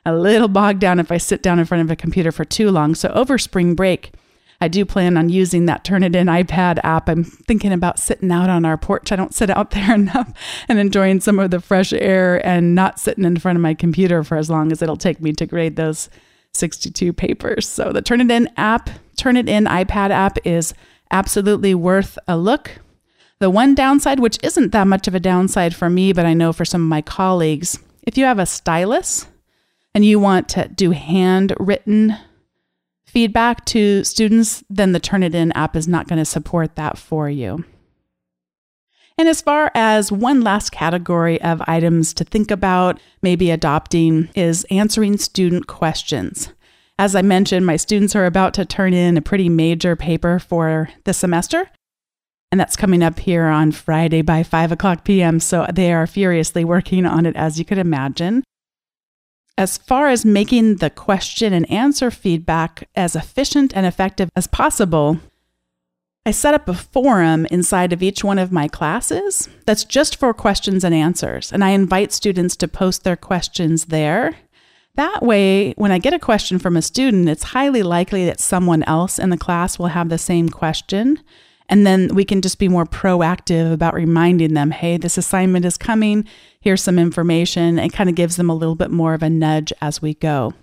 a 0.06 0.16
little 0.16 0.48
bogged 0.48 0.80
down 0.80 1.00
if 1.00 1.12
I 1.12 1.18
sit 1.18 1.44
down 1.44 1.60
in 1.60 1.66
front 1.66 1.84
of 1.84 1.92
a 1.92 1.96
computer 1.96 2.32
for 2.32 2.46
too 2.46 2.72
long. 2.72 2.96
So 2.96 3.10
over 3.10 3.38
spring 3.38 3.76
break, 3.76 4.14
I 4.62 4.68
do 4.68 4.86
plan 4.86 5.16
on 5.16 5.30
using 5.30 5.66
that 5.66 5.86
Turnitin 5.86 6.44
iPad 6.44 6.80
app. 6.84 7.08
I'm 7.08 7.24
thinking 7.24 7.72
about 7.72 7.98
sitting 7.98 8.32
out 8.32 8.50
on 8.50 8.66
our 8.66 8.78
porch. 8.78 9.12
I 9.12 9.16
don't 9.16 9.34
sit 9.34 9.50
out 9.50 9.72
there 9.72 9.94
enough 9.94 10.32
and 10.68 10.80
enjoying 10.80 11.22
some 11.22 11.40
of 11.40 11.52
the 11.52 11.62
fresh 11.62 11.94
air 11.94 12.46
and 12.46 12.76
not 12.76 13.00
sitting 13.00 13.26
in 13.26 13.38
front 13.38 13.58
of 13.58 13.62
my 13.62 13.74
computer 13.74 14.24
for 14.24 14.38
as 14.38 14.50
long 14.50 14.72
as 14.72 14.82
it'll 14.82 14.98
take 14.98 15.22
me 15.22 15.32
to 15.34 15.46
grade 15.46 15.76
those 15.76 16.10
62 16.54 17.14
papers. 17.14 17.68
So 17.68 17.94
the 17.94 18.02
Turnitin 18.02 18.48
app, 18.58 18.90
Turnitin 19.16 19.68
iPad 19.68 20.10
app 20.10 20.38
is 20.46 20.74
absolutely 21.12 21.74
worth 21.74 22.18
a 22.28 22.38
look. 22.38 22.80
The 23.40 23.50
one 23.50 23.74
downside, 23.74 24.20
which 24.20 24.38
isn't 24.44 24.72
that 24.74 24.88
much 24.88 25.08
of 25.08 25.16
a 25.16 25.20
downside 25.20 25.74
for 25.74 25.90
me, 25.90 26.12
but 26.12 26.26
I 26.26 26.34
know 26.34 26.52
for 26.52 26.66
some 26.66 26.82
of 26.82 26.90
my 26.90 27.02
colleagues, 27.02 27.80
if 28.04 28.18
you 28.18 28.26
have 28.26 28.40
a 28.40 28.46
stylus 28.46 29.28
and 29.96 30.04
you 30.04 30.20
want 30.20 30.50
to 30.50 30.68
do 30.68 30.92
handwritten 30.92 32.18
feedback 33.10 33.66
to 33.66 34.04
students, 34.04 34.64
then 34.70 34.92
the 34.92 35.00
Turnitin 35.00 35.52
app 35.56 35.76
is 35.76 35.88
not 35.88 36.08
going 36.08 36.20
to 36.20 36.26
support 36.26 36.76
that 36.76 36.98
for 36.98 37.30
you. 37.30 37.66
And 39.18 39.28
as 39.28 39.42
far 39.42 39.70
as 39.76 40.14
one 40.14 40.42
last 40.42 40.72
category 40.72 41.42
of 41.42 41.62
items 41.68 42.14
to 42.14 42.24
think 42.24 42.52
about, 42.52 43.02
maybe 43.22 43.52
adopting, 43.52 44.30
is 44.34 44.66
answering 44.72 45.18
student 45.18 45.68
questions. 45.68 46.54
As 46.98 47.16
I 47.16 47.22
mentioned, 47.22 47.66
my 47.66 47.76
students 47.76 48.16
are 48.16 48.26
about 48.26 48.54
to 48.54 48.66
turn 48.66 48.94
in 48.94 49.18
a 49.18 49.22
pretty 49.22 49.50
major 49.50 49.98
paper 49.98 50.40
for 50.40 50.90
the 51.04 51.14
semester. 51.14 51.70
And 52.52 52.60
that's 52.60 52.76
coming 52.76 53.04
up 53.04 53.20
here 53.20 53.46
on 53.46 53.72
Friday 53.72 54.22
by 54.22 54.42
5 54.42 54.72
o'clock 54.72 55.04
p.m. 55.04 55.40
So 55.40 55.68
they 55.72 55.92
are 55.94 56.08
furiously 56.08 56.64
working 56.64 57.06
on 57.06 57.26
it, 57.26 57.36
as 57.36 57.60
you 57.60 57.66
could 57.66 57.78
imagine. 57.78 58.44
As 59.60 59.78
far 59.78 60.08
as 60.08 60.24
making 60.24 60.78
the 60.78 60.90
question 60.90 61.52
and 61.52 61.70
answer 61.70 62.10
feedback 62.12 62.88
as 62.96 63.14
efficient 63.14 63.76
and 63.76 63.86
effective 63.86 64.30
as 64.34 64.48
possible, 64.48 65.20
I 66.26 66.32
set 66.32 66.54
up 66.54 66.70
a 66.70 66.74
forum 66.74 67.46
inside 67.48 67.92
of 67.92 68.02
each 68.02 68.24
one 68.24 68.40
of 68.40 68.54
my 68.54 68.70
classes 68.70 69.50
that's 69.66 69.84
just 69.84 70.16
for 70.16 70.34
questions 70.34 70.86
and 70.86 70.96
answers. 70.96 71.52
And 71.52 71.62
I 71.62 71.72
invite 71.72 72.14
students 72.14 72.56
to 72.56 72.70
post 72.70 73.04
their 73.04 73.18
questions 73.18 73.88
there. 73.88 74.38
That 74.96 75.24
way, 75.24 75.74
when 75.74 75.92
I 75.92 76.00
get 76.00 76.14
a 76.14 76.20
question 76.20 76.58
from 76.58 76.78
a 76.78 76.82
student, 76.82 77.28
it's 77.28 77.44
highly 77.44 77.84
likely 77.84 78.26
that 78.28 78.40
someone 78.40 78.84
else 78.84 79.20
in 79.20 79.30
the 79.30 79.38
class 79.38 79.78
will 79.78 79.88
have 79.88 80.08
the 80.08 80.18
same 80.18 80.48
question. 80.48 81.20
And 81.70 81.86
then 81.86 82.14
we 82.16 82.26
can 82.26 82.42
just 82.42 82.60
be 82.60 82.68
more 82.68 82.86
proactive 82.86 83.72
about 83.72 83.94
reminding 83.94 84.56
them, 84.56 84.72
hey, 84.72 84.98
this 84.98 85.18
assignment 85.18 85.66
is 85.66 85.78
coming. 85.78 86.26
Here's 86.60 86.84
some 86.84 87.00
information. 87.00 87.78
It 87.80 87.94
kind 87.94 88.10
of 88.10 88.16
gives 88.16 88.36
them 88.36 88.50
a 88.50 88.56
little 88.56 88.76
bit 88.76 88.92
more 88.92 89.14
of 89.14 89.24
a 89.24 89.30
nudge 89.30 89.72
as 89.82 90.02
we 90.02 90.16
go. 90.16 90.54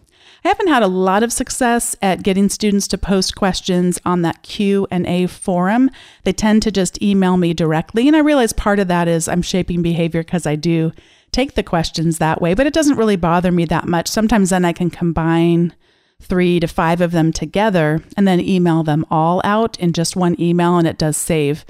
I 0.44 0.48
haven't 0.48 0.68
had 0.68 0.82
a 0.82 0.88
lot 0.88 1.22
of 1.22 1.32
success 1.32 1.96
at 2.02 2.22
getting 2.22 2.48
students 2.48 2.86
to 2.88 2.98
post 2.98 3.34
questions 3.34 3.98
on 4.04 4.22
that 4.22 4.42
Q&A 4.42 5.26
forum. 5.26 5.90
They 6.24 6.32
tend 6.32 6.62
to 6.62 6.70
just 6.70 7.02
email 7.02 7.36
me 7.36 7.54
directly, 7.54 8.06
and 8.06 8.16
I 8.16 8.20
realize 8.20 8.52
part 8.52 8.78
of 8.78 8.88
that 8.88 9.08
is 9.08 9.28
I'm 9.28 9.42
shaping 9.42 9.82
behavior 9.82 10.22
because 10.22 10.46
I 10.46 10.54
do 10.54 10.92
take 11.32 11.54
the 11.54 11.62
questions 11.62 12.18
that 12.18 12.40
way, 12.40 12.54
but 12.54 12.66
it 12.66 12.72
doesn't 12.72 12.96
really 12.96 13.16
bother 13.16 13.50
me 13.50 13.64
that 13.66 13.86
much. 13.86 14.08
Sometimes 14.08 14.50
then 14.50 14.64
I 14.64 14.72
can 14.72 14.90
combine 14.90 15.74
three 16.20 16.58
to 16.60 16.66
five 16.66 17.00
of 17.00 17.12
them 17.12 17.32
together 17.32 18.02
and 18.16 18.26
then 18.26 18.40
email 18.40 18.82
them 18.82 19.04
all 19.10 19.40
out 19.44 19.78
in 19.78 19.92
just 19.92 20.16
one 20.16 20.38
email 20.40 20.78
and 20.78 20.88
it 20.88 20.98
does 20.98 21.16
save 21.16 21.64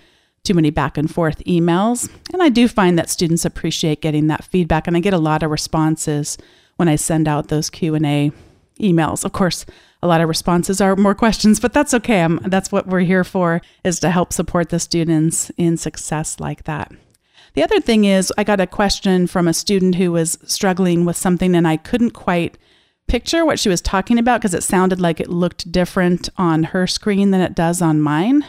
too 0.44 0.54
many 0.54 0.70
back 0.70 0.96
and 0.96 1.12
forth 1.12 1.42
emails. 1.44 2.08
And 2.32 2.42
i 2.42 2.48
do 2.48 2.68
find 2.68 2.98
that 2.98 3.10
students 3.10 3.44
appreciate 3.44 4.00
getting 4.00 4.28
that 4.28 4.44
feedback 4.44 4.86
and 4.86 4.96
i 4.96 5.00
get 5.00 5.12
a 5.12 5.18
lot 5.18 5.42
of 5.42 5.50
responses 5.50 6.38
when 6.76 6.88
i 6.88 6.96
send 6.96 7.26
out 7.26 7.48
those 7.48 7.70
q&a 7.70 8.30
emails. 8.80 9.24
Of 9.24 9.32
course 9.32 9.66
a 10.02 10.06
lot 10.06 10.20
of 10.20 10.28
responses 10.28 10.80
are 10.80 10.94
more 10.94 11.14
questions 11.14 11.58
but 11.58 11.72
that's 11.72 11.94
okay. 11.94 12.22
I'm, 12.22 12.38
that's 12.44 12.70
what 12.70 12.86
we're 12.86 13.00
here 13.00 13.24
for 13.24 13.60
is 13.82 13.98
to 14.00 14.10
help 14.10 14.32
support 14.32 14.68
the 14.68 14.78
students 14.78 15.50
in 15.56 15.76
success 15.76 16.38
like 16.38 16.64
that. 16.64 16.92
The 17.54 17.64
other 17.64 17.80
thing 17.80 18.04
is 18.04 18.32
i 18.38 18.44
got 18.44 18.60
a 18.60 18.66
question 18.66 19.26
from 19.26 19.48
a 19.48 19.54
student 19.54 19.96
who 19.96 20.12
was 20.12 20.38
struggling 20.44 21.04
with 21.04 21.16
something 21.16 21.56
and 21.56 21.66
i 21.66 21.76
couldn't 21.76 22.12
quite 22.12 22.56
picture 23.08 23.44
what 23.44 23.58
she 23.58 23.68
was 23.68 23.80
talking 23.80 24.18
about 24.18 24.40
because 24.40 24.54
it 24.54 24.62
sounded 24.62 25.00
like 25.00 25.20
it 25.20 25.28
looked 25.28 25.70
different 25.70 26.28
on 26.36 26.64
her 26.64 26.86
screen 26.86 27.30
than 27.30 27.40
it 27.40 27.54
does 27.54 27.80
on 27.80 28.00
mine. 28.00 28.44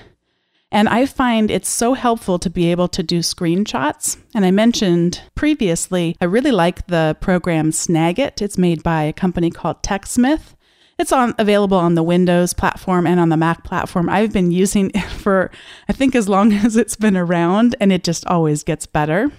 And 0.72 0.90
I 0.90 1.06
find 1.06 1.50
it's 1.50 1.70
so 1.70 1.94
helpful 1.94 2.40
to 2.40 2.50
be 2.50 2.72
able 2.72 2.90
to 2.90 3.02
do 3.02 3.20
screenshots. 3.20 4.18
And 4.36 4.46
I 4.46 4.52
mentioned 4.52 5.22
previously, 5.36 6.18
I 6.20 6.26
really 6.26 6.52
like 6.52 6.88
the 6.88 7.16
program 7.22 7.72
Snagit. 7.72 8.42
It's 8.42 8.58
made 8.58 8.84
by 8.84 9.04
a 9.04 9.14
company 9.14 9.50
called 9.50 9.82
TechSmith. 9.82 10.56
It's 11.00 11.12
on 11.12 11.36
available 11.38 11.78
on 11.78 11.96
the 11.96 12.04
Windows 12.04 12.54
platform 12.54 13.06
and 13.08 13.20
on 13.20 13.30
the 13.30 13.38
Mac 13.38 13.64
platform. 13.64 14.10
I've 14.10 14.34
been 14.34 14.52
using 14.52 14.92
it 14.94 15.02
for 15.10 15.52
I 15.88 15.94
think 15.94 16.16
as 16.16 16.28
long 16.28 16.52
as 16.66 16.76
it's 16.76 16.96
been 16.96 17.16
around 17.16 17.76
and 17.80 17.94
it 17.94 18.04
just 18.04 18.26
always 18.28 18.64
gets 18.64 18.86
better. 18.86 19.32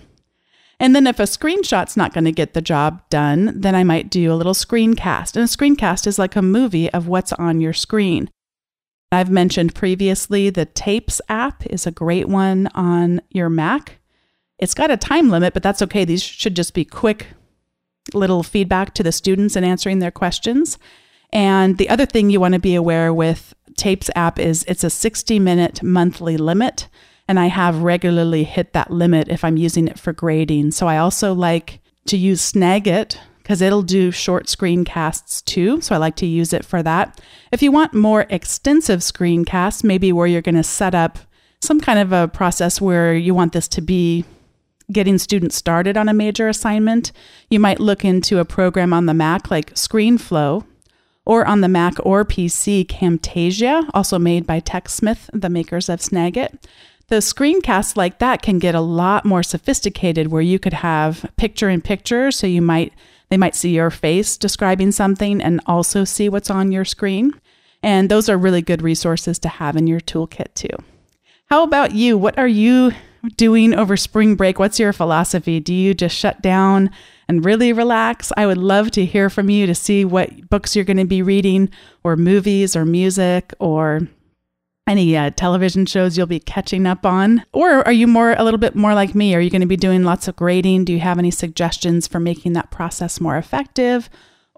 And 0.80 0.94
then 0.94 1.06
if 1.06 1.18
a 1.18 1.24
screenshot's 1.24 1.96
not 1.96 2.14
going 2.14 2.24
to 2.24 2.32
get 2.32 2.54
the 2.54 2.62
job 2.62 3.02
done, 3.10 3.52
then 3.54 3.74
I 3.74 3.82
might 3.82 4.10
do 4.10 4.32
a 4.32 4.36
little 4.36 4.54
screencast. 4.54 5.34
And 5.34 5.44
a 5.44 5.48
screencast 5.48 6.06
is 6.06 6.18
like 6.18 6.36
a 6.36 6.42
movie 6.42 6.90
of 6.92 7.08
what's 7.08 7.32
on 7.32 7.60
your 7.60 7.72
screen. 7.72 8.30
I've 9.10 9.30
mentioned 9.30 9.74
previously 9.74 10.50
the 10.50 10.66
Tapes 10.66 11.20
app 11.28 11.66
is 11.66 11.86
a 11.86 11.90
great 11.90 12.28
one 12.28 12.68
on 12.74 13.22
your 13.30 13.48
Mac. 13.48 13.98
It's 14.58 14.74
got 14.74 14.90
a 14.90 14.96
time 14.96 15.30
limit, 15.30 15.54
but 15.54 15.62
that's 15.62 15.82
okay. 15.82 16.04
These 16.04 16.22
should 16.22 16.54
just 16.54 16.74
be 16.74 16.84
quick 16.84 17.28
little 18.14 18.42
feedback 18.42 18.94
to 18.94 19.02
the 19.02 19.12
students 19.12 19.56
and 19.56 19.64
answering 19.64 19.98
their 19.98 20.10
questions. 20.10 20.78
And 21.30 21.78
the 21.78 21.88
other 21.88 22.06
thing 22.06 22.30
you 22.30 22.40
want 22.40 22.54
to 22.54 22.60
be 22.60 22.74
aware 22.74 23.12
with 23.12 23.54
Tapes 23.76 24.10
app 24.14 24.38
is 24.38 24.64
it's 24.66 24.84
a 24.84 24.90
60 24.90 25.38
minute 25.38 25.82
monthly 25.82 26.36
limit 26.36 26.88
and 27.28 27.38
I 27.38 27.46
have 27.46 27.82
regularly 27.82 28.42
hit 28.44 28.72
that 28.72 28.90
limit 28.90 29.28
if 29.28 29.44
I'm 29.44 29.58
using 29.58 29.86
it 29.86 29.98
for 29.98 30.14
grading. 30.14 30.70
So 30.72 30.88
I 30.88 30.96
also 30.96 31.34
like 31.34 31.80
to 32.06 32.16
use 32.16 32.52
Snagit 32.52 33.18
because 33.42 33.60
it'll 33.60 33.82
do 33.82 34.10
short 34.10 34.46
screencasts 34.46 35.44
too. 35.44 35.80
So 35.82 35.94
I 35.94 35.98
like 35.98 36.16
to 36.16 36.26
use 36.26 36.52
it 36.52 36.64
for 36.64 36.82
that. 36.82 37.20
If 37.52 37.62
you 37.62 37.70
want 37.70 37.94
more 37.94 38.26
extensive 38.30 39.00
screencasts, 39.00 39.84
maybe 39.84 40.10
where 40.10 40.26
you're 40.26 40.42
going 40.42 40.54
to 40.54 40.62
set 40.62 40.94
up 40.94 41.18
some 41.60 41.80
kind 41.80 41.98
of 41.98 42.12
a 42.12 42.28
process 42.28 42.80
where 42.80 43.14
you 43.14 43.34
want 43.34 43.52
this 43.52 43.68
to 43.68 43.80
be 43.80 44.24
getting 44.90 45.18
students 45.18 45.56
started 45.56 45.98
on 45.98 46.08
a 46.08 46.14
major 46.14 46.48
assignment, 46.48 47.12
you 47.50 47.60
might 47.60 47.80
look 47.80 48.04
into 48.04 48.38
a 48.38 48.44
program 48.44 48.94
on 48.94 49.04
the 49.04 49.12
Mac 49.14 49.50
like 49.50 49.74
ScreenFlow 49.74 50.64
or 51.26 51.46
on 51.46 51.60
the 51.60 51.68
Mac 51.68 51.94
or 52.06 52.24
PC 52.24 52.86
Camtasia, 52.86 53.88
also 53.92 54.18
made 54.18 54.46
by 54.46 54.60
TechSmith, 54.60 55.28
the 55.34 55.50
makers 55.50 55.90
of 55.90 56.00
Snagit 56.00 56.58
the 57.08 57.16
screencasts 57.16 57.96
like 57.96 58.18
that 58.18 58.42
can 58.42 58.58
get 58.58 58.74
a 58.74 58.80
lot 58.80 59.24
more 59.24 59.42
sophisticated 59.42 60.28
where 60.28 60.42
you 60.42 60.58
could 60.58 60.74
have 60.74 61.30
picture 61.36 61.70
in 61.70 61.80
picture. 61.80 62.30
So 62.30 62.46
you 62.46 62.62
might 62.62 62.92
they 63.30 63.36
might 63.36 63.54
see 63.54 63.74
your 63.74 63.90
face 63.90 64.36
describing 64.36 64.92
something 64.92 65.42
and 65.42 65.60
also 65.66 66.04
see 66.04 66.28
what's 66.28 66.50
on 66.50 66.72
your 66.72 66.84
screen. 66.84 67.38
And 67.82 68.08
those 68.08 68.28
are 68.28 68.38
really 68.38 68.62
good 68.62 68.82
resources 68.82 69.38
to 69.40 69.48
have 69.48 69.76
in 69.76 69.86
your 69.86 70.00
toolkit 70.00 70.54
too. 70.54 70.82
How 71.46 71.62
about 71.62 71.92
you? 71.92 72.16
What 72.16 72.38
are 72.38 72.48
you 72.48 72.92
doing 73.36 73.74
over 73.74 73.96
spring 73.96 74.34
break? 74.34 74.58
What's 74.58 74.78
your 74.78 74.92
philosophy? 74.92 75.60
Do 75.60 75.74
you 75.74 75.94
just 75.94 76.16
shut 76.16 76.40
down 76.42 76.90
and 77.28 77.44
really 77.44 77.72
relax? 77.72 78.32
I 78.36 78.46
would 78.46 78.58
love 78.58 78.90
to 78.92 79.04
hear 79.04 79.28
from 79.30 79.50
you 79.50 79.66
to 79.66 79.74
see 79.74 80.04
what 80.04 80.48
books 80.48 80.74
you're 80.74 80.84
going 80.84 80.98
to 80.98 81.04
be 81.04 81.22
reading 81.22 81.70
or 82.04 82.16
movies 82.16 82.74
or 82.74 82.84
music 82.84 83.52
or 83.58 84.08
any 84.88 85.16
uh, 85.16 85.30
television 85.30 85.86
shows 85.86 86.16
you'll 86.16 86.26
be 86.26 86.40
catching 86.40 86.86
up 86.86 87.04
on? 87.04 87.44
Or 87.52 87.86
are 87.86 87.92
you 87.92 88.06
more 88.06 88.32
a 88.32 88.42
little 88.42 88.58
bit 88.58 88.74
more 88.74 88.94
like 88.94 89.14
me? 89.14 89.34
Are 89.34 89.40
you 89.40 89.50
going 89.50 89.60
to 89.60 89.66
be 89.66 89.76
doing 89.76 90.02
lots 90.02 90.26
of 90.26 90.36
grading? 90.36 90.86
Do 90.86 90.92
you 90.92 91.00
have 91.00 91.18
any 91.18 91.30
suggestions 91.30 92.08
for 92.08 92.18
making 92.18 92.54
that 92.54 92.70
process 92.70 93.20
more 93.20 93.36
effective? 93.36 94.08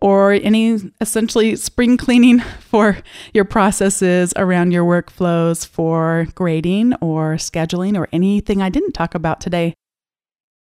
Or 0.03 0.33
any 0.33 0.79
essentially 1.01 1.57
spring 1.57 1.97
cleaning 1.97 2.41
for 2.61 2.99
your 3.35 3.45
processes 3.45 4.33
around 4.37 4.71
your 4.73 4.85
workflows 4.85 5.67
for 5.67 6.27
grading 6.35 6.95
or 7.03 7.35
scheduling 7.35 7.99
or 7.99 8.09
anything 8.13 8.63
I 8.63 8.71
didn't 8.71 8.93
talk 8.93 9.15
about 9.15 9.41
today? 9.41 9.75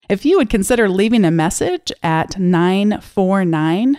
If 0.08 0.26
you 0.26 0.36
would 0.36 0.50
consider 0.50 0.88
leaving 0.88 1.24
a 1.24 1.30
message 1.30 1.92
at 2.02 2.38
949 2.38 3.98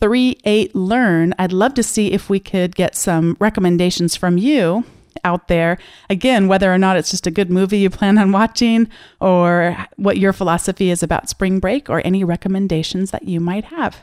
38 0.00 0.74
Learn, 0.74 1.34
I'd 1.38 1.52
love 1.52 1.74
to 1.74 1.82
see 1.82 2.12
if 2.12 2.30
we 2.30 2.40
could 2.40 2.74
get 2.74 2.96
some 2.96 3.36
recommendations 3.38 4.16
from 4.16 4.38
you 4.38 4.84
out 5.24 5.48
there. 5.48 5.78
Again, 6.08 6.48
whether 6.48 6.72
or 6.72 6.78
not 6.78 6.96
it's 6.96 7.10
just 7.10 7.26
a 7.26 7.30
good 7.30 7.50
movie 7.50 7.78
you 7.78 7.90
plan 7.90 8.18
on 8.18 8.32
watching 8.32 8.88
or 9.20 9.76
what 9.96 10.18
your 10.18 10.32
philosophy 10.32 10.90
is 10.90 11.02
about 11.02 11.28
spring 11.28 11.58
break 11.60 11.90
or 11.90 12.00
any 12.04 12.24
recommendations 12.24 13.10
that 13.10 13.24
you 13.24 13.40
might 13.40 13.66
have. 13.66 13.98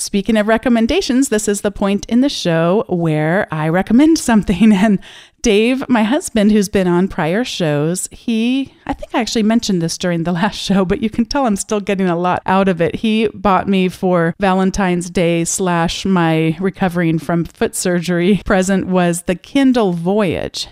Speaking 0.00 0.38
of 0.38 0.48
recommendations, 0.48 1.28
this 1.28 1.46
is 1.46 1.60
the 1.60 1.70
point 1.70 2.06
in 2.06 2.22
the 2.22 2.30
show 2.30 2.86
where 2.88 3.46
I 3.52 3.68
recommend 3.68 4.18
something. 4.30 4.72
And 4.72 4.98
Dave, 5.42 5.86
my 5.90 6.04
husband, 6.04 6.52
who's 6.52 6.70
been 6.70 6.88
on 6.88 7.06
prior 7.06 7.44
shows, 7.44 8.08
he, 8.10 8.74
I 8.86 8.94
think 8.94 9.14
I 9.14 9.20
actually 9.20 9.42
mentioned 9.42 9.82
this 9.82 9.98
during 9.98 10.24
the 10.24 10.32
last 10.40 10.56
show, 10.56 10.86
but 10.86 11.02
you 11.02 11.10
can 11.10 11.26
tell 11.26 11.44
I'm 11.44 11.56
still 11.56 11.80
getting 11.80 12.08
a 12.08 12.16
lot 12.16 12.42
out 12.46 12.66
of 12.66 12.80
it. 12.80 12.96
He 12.96 13.28
bought 13.28 13.68
me 13.68 13.90
for 13.90 14.34
Valentine's 14.40 15.10
Day 15.10 15.44
slash 15.44 16.06
my 16.06 16.56
recovering 16.60 17.18
from 17.18 17.44
foot 17.44 17.76
surgery 17.76 18.40
present 18.46 18.86
was 18.86 19.22
the 19.22 19.34
Kindle 19.34 19.92
Voyage. 19.92 20.68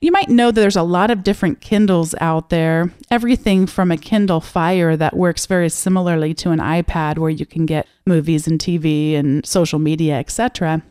You 0.00 0.12
might 0.12 0.30
know 0.30 0.50
that 0.50 0.58
there's 0.58 0.76
a 0.76 0.82
lot 0.82 1.10
of 1.10 1.22
different 1.22 1.60
Kindles 1.60 2.14
out 2.22 2.48
there. 2.48 2.90
Everything 3.10 3.66
from 3.66 3.90
a 3.90 3.98
Kindle 3.98 4.40
Fire 4.40 4.96
that 4.96 5.14
works 5.14 5.44
very 5.44 5.68
similarly 5.68 6.32
to 6.34 6.52
an 6.52 6.58
iPad 6.58 7.18
where 7.18 7.28
you 7.28 7.44
can 7.44 7.66
get 7.66 7.86
movies 8.06 8.46
and 8.46 8.58
TV 8.58 9.14
and 9.14 9.44
social 9.44 9.78
media, 9.78 10.18
etc., 10.18 10.82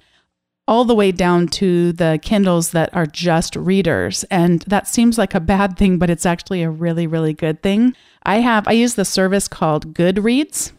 all 0.68 0.86
the 0.86 0.94
way 0.94 1.12
down 1.12 1.48
to 1.48 1.92
the 1.94 2.20
Kindles 2.22 2.70
that 2.70 2.94
are 2.96 3.08
just 3.08 3.56
readers. 3.56 4.24
And 4.26 4.62
that 4.68 4.88
seems 4.88 5.18
like 5.18 5.34
a 5.34 5.40
bad 5.40 5.76
thing, 5.76 5.98
but 5.98 6.12
it's 6.12 6.28
actually 6.28 6.62
a 6.62 6.70
really, 6.70 7.08
really 7.08 7.34
good 7.34 7.64
thing. 7.64 7.96
I 8.22 8.42
have, 8.42 8.68
I 8.68 8.74
use 8.74 8.94
the 8.94 9.06
service 9.06 9.48
called 9.48 9.96
Goodreads, 9.96 10.72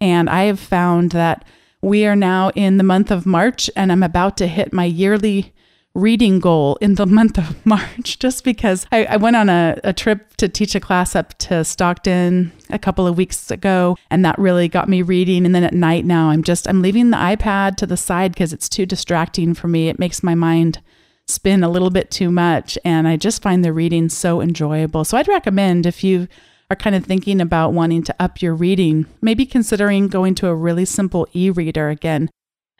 and 0.00 0.30
I 0.30 0.44
have 0.44 0.58
found 0.58 1.10
that 1.10 1.44
we 1.82 2.06
are 2.06 2.16
now 2.16 2.50
in 2.54 2.78
the 2.78 2.82
month 2.82 3.10
of 3.10 3.26
March, 3.26 3.68
and 3.76 3.92
I'm 3.92 4.02
about 4.02 4.38
to 4.38 4.46
hit 4.46 4.72
my 4.72 4.86
yearly 4.86 5.52
reading 5.94 6.40
goal 6.40 6.76
in 6.80 6.96
the 6.96 7.06
month 7.18 7.38
of 7.38 7.64
March 7.64 8.18
just 8.18 8.44
because 8.44 8.86
I, 8.90 9.04
I 9.04 9.16
went 9.16 9.36
on 9.36 9.48
a, 9.48 9.78
a, 9.84 9.92
trip 9.92 10.36
to 10.36 10.48
teach 10.48 10.74
a 10.74 10.80
class 10.80 11.14
up 11.14 11.38
to 11.38 11.64
Stockton 11.64 12.52
a 12.70 12.78
couple 12.78 13.06
of 13.06 13.16
weeks 13.16 13.50
ago 13.50 13.96
and 14.10 14.24
that 14.24 14.38
really 14.38 14.68
got 14.68 14.88
me 14.88 15.02
reading. 15.02 15.46
And 15.46 15.54
then 15.54 15.64
at 15.64 15.72
night 15.72 16.04
now 16.04 16.30
I'm 16.30 16.42
just 16.42 16.68
I'm 16.68 16.82
leaving 16.82 17.10
the 17.10 17.16
iPad 17.16 17.76
to 17.76 17.86
the 17.86 17.96
side 17.96 18.32
because 18.32 18.52
it's 18.52 18.68
too 18.68 18.86
distracting 18.86 19.54
for 19.54 19.68
me. 19.68 19.88
It 19.88 19.98
makes 19.98 20.22
my 20.22 20.34
mind 20.34 20.82
spin 21.26 21.64
a 21.64 21.70
little 21.70 21.90
bit 21.90 22.10
too 22.10 22.30
much 22.30 22.76
and 22.84 23.08
I 23.08 23.16
just 23.16 23.40
find 23.40 23.64
the 23.64 23.72
reading 23.72 24.08
so 24.08 24.40
enjoyable. 24.40 25.04
So 25.04 25.16
I'd 25.16 25.28
recommend 25.28 25.86
if 25.86 26.04
you 26.04 26.28
are 26.70 26.76
kind 26.76 26.96
of 26.96 27.04
thinking 27.04 27.40
about 27.40 27.72
wanting 27.72 28.02
to 28.02 28.14
up 28.18 28.42
your 28.42 28.54
reading 28.54 29.06
maybe 29.20 29.46
considering 29.46 30.08
going 30.08 30.34
to 30.34 30.48
a 30.48 30.54
really 30.54 30.84
simple 30.84 31.28
e-reader 31.34 31.90
again 31.90 32.30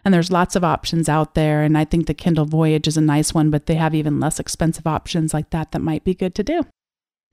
and 0.04 0.12
there's 0.12 0.30
lots 0.30 0.54
of 0.54 0.64
options 0.64 1.08
out 1.08 1.34
there. 1.34 1.62
And 1.62 1.78
I 1.78 1.84
think 1.84 2.06
the 2.06 2.14
Kindle 2.14 2.44
Voyage 2.44 2.86
is 2.86 2.96
a 2.96 3.00
nice 3.00 3.32
one, 3.32 3.50
but 3.50 3.66
they 3.66 3.76
have 3.76 3.94
even 3.94 4.20
less 4.20 4.38
expensive 4.38 4.86
options 4.86 5.32
like 5.32 5.50
that 5.50 5.72
that 5.72 5.80
might 5.80 6.04
be 6.04 6.14
good 6.14 6.34
to 6.34 6.44
do. 6.44 6.64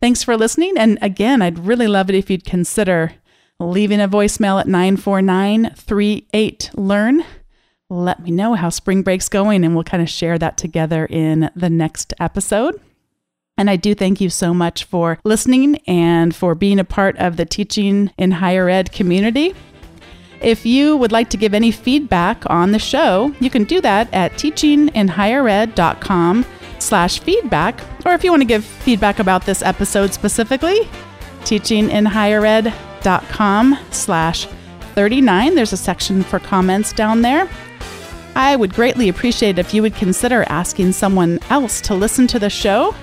Thanks 0.01 0.24
for 0.24 0.38
listening. 0.38 0.74
And 0.78 0.98
again, 1.01 1.42
I'd 1.42 1.60
really 1.60 1.88
love 1.88 2.10
it 2.10 2.16
if 2.16 2.30
you'd 2.30 2.46
consider 2.46 3.13
leaving 3.60 4.01
a 4.01 4.08
voicemail 4.08 4.60
at 4.60 4.68
949 4.68 5.72
38 5.75 6.72
Learn. 6.74 7.24
Let 7.90 8.22
me 8.22 8.32
know 8.32 8.54
how 8.54 8.70
spring 8.70 9.04
break's 9.04 9.28
going, 9.28 9.66
and 9.66 9.75
we'll 9.75 9.84
kind 9.84 10.01
of 10.01 10.10
share 10.10 10.40
that 10.40 10.58
together 10.58 11.06
in 11.06 11.51
the 11.56 11.70
next 11.70 12.13
episode. 12.20 12.80
And 13.58 13.70
I 13.70 13.75
do 13.75 13.94
thank 13.94 14.22
you 14.22 14.30
so 14.30 14.54
much 14.54 14.86
for 14.86 15.20
listening 15.24 15.75
and 15.86 16.34
for 16.34 16.56
being 16.56 16.80
a 16.80 16.86
part 16.86 17.18
of 17.18 17.36
the 17.36 17.46
Teaching 17.46 18.10
in 18.18 18.32
Higher 18.32 18.70
Ed 18.70 18.92
community. 18.94 19.54
If 20.41 20.65
you 20.65 20.98
would 20.98 21.12
like 21.12 21.29
to 21.29 21.38
give 21.38 21.53
any 21.53 21.69
feedback 21.71 22.50
on 22.50 22.71
the 22.71 22.79
show, 22.79 23.31
you 23.39 23.51
can 23.51 23.63
do 23.63 23.79
that 23.81 24.12
at 24.12 24.33
teachinginhighered.com 24.33 26.45
slash 26.79 27.19
feedback. 27.19 27.79
Or 28.05 28.13
if 28.13 28.24
you 28.24 28.31
want 28.31 28.41
to 28.41 28.48
give 28.48 28.65
feedback 28.65 29.19
about 29.19 29.45
this 29.45 29.62
episode 29.62 30.13
specifically, 30.13 30.89
teachinginhighered.com 31.41 33.77
slash 33.91 34.48
39. 34.95 35.55
There's 35.55 35.74
a 35.74 35.77
section 35.77 36.24
for 36.24 36.39
comments 36.39 36.91
down 36.91 37.21
there. 37.21 37.48
I 38.36 38.55
would 38.55 38.74
greatly 38.74 39.10
appreciate 39.10 39.60
if 39.60 39.75
you 39.75 39.83
would 39.83 39.95
consider 39.95 40.43
asking 40.48 40.93
someone 40.93 41.39
else 41.50 41.81
to 41.81 41.93
listen 41.93 42.25
to 42.27 42.39
the 42.39 42.50
show 42.50 42.95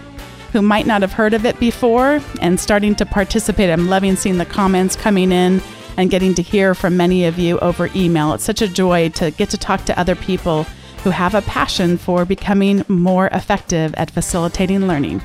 who 0.53 0.63
might 0.63 0.87
not 0.87 1.03
have 1.03 1.13
heard 1.13 1.35
of 1.35 1.45
it 1.45 1.61
before 1.61 2.21
and 2.41 2.59
starting 2.59 2.95
to 2.97 3.07
participate. 3.07 3.71
I'm 3.71 3.89
loving 3.89 4.17
seeing 4.17 4.39
the 4.39 4.47
comments 4.47 4.97
coming 4.97 5.31
in 5.31 5.61
and 5.99 6.11
getting 6.11 6.33
to 6.33 6.43
hear 6.43 6.75
from 6.75 6.97
many 6.97 7.27
of 7.27 7.39
you 7.39 7.59
over 7.59 7.91
email. 7.95 8.33
It's 8.33 8.45
such 8.45 8.63
a 8.63 8.69
joy 8.69 9.11
to 9.11 9.33
get 9.33 9.51
to 9.51 9.59
talk 9.59 9.85
to 9.87 9.99
other 10.01 10.15
people 10.15 10.63
who 11.03 11.11
have 11.11 11.35
a 11.35 11.43
passion 11.43 11.99
for 11.99 12.25
becoming 12.25 12.85
more 12.89 13.27
effective 13.33 13.95
at 13.97 14.11
facilitating 14.11 14.87
learning. 14.87 15.21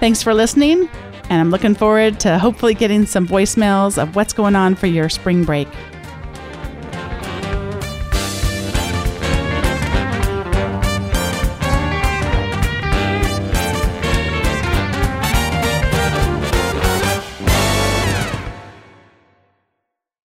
Thanks 0.00 0.22
for 0.22 0.32
listening, 0.32 0.88
and 1.28 1.40
I'm 1.40 1.50
looking 1.50 1.74
forward 1.74 2.20
to 2.20 2.38
hopefully 2.38 2.74
getting 2.74 3.04
some 3.04 3.26
voicemails 3.26 4.00
of 4.00 4.16
what's 4.16 4.32
going 4.32 4.56
on 4.56 4.76
for 4.76 4.86
your 4.86 5.08
spring 5.08 5.44
break. 5.44 5.68